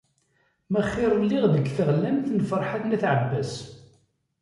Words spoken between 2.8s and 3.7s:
n At Ɛebbas.